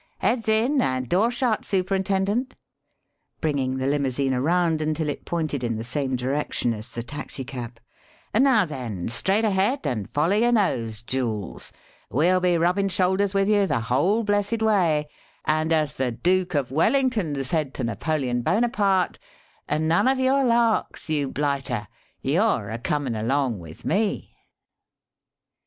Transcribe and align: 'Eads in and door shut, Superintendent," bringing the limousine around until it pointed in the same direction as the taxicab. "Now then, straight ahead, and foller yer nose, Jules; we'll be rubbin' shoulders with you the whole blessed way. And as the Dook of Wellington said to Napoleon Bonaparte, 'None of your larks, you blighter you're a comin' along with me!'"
'Eads 0.23 0.47
in 0.49 0.81
and 0.81 1.07
door 1.09 1.29
shut, 1.29 1.63
Superintendent," 1.63 2.55
bringing 3.39 3.77
the 3.77 3.85
limousine 3.85 4.33
around 4.33 4.81
until 4.81 5.07
it 5.09 5.25
pointed 5.25 5.63
in 5.63 5.75
the 5.75 5.83
same 5.83 6.15
direction 6.15 6.73
as 6.73 6.89
the 6.89 7.03
taxicab. 7.03 7.79
"Now 8.33 8.65
then, 8.65 9.09
straight 9.09 9.45
ahead, 9.45 9.85
and 9.85 10.09
foller 10.09 10.37
yer 10.37 10.53
nose, 10.53 11.03
Jules; 11.03 11.71
we'll 12.09 12.39
be 12.39 12.57
rubbin' 12.57 12.89
shoulders 12.89 13.35
with 13.35 13.47
you 13.47 13.67
the 13.67 13.79
whole 13.81 14.23
blessed 14.23 14.63
way. 14.63 15.07
And 15.45 15.71
as 15.71 15.93
the 15.93 16.11
Dook 16.11 16.55
of 16.55 16.71
Wellington 16.71 17.43
said 17.43 17.71
to 17.75 17.83
Napoleon 17.83 18.41
Bonaparte, 18.41 19.19
'None 19.69 20.07
of 20.07 20.17
your 20.19 20.43
larks, 20.43 21.09
you 21.11 21.27
blighter 21.27 21.87
you're 22.23 22.71
a 22.71 22.79
comin' 22.79 23.13
along 23.13 23.59
with 23.59 23.85
me!'" 23.85 24.33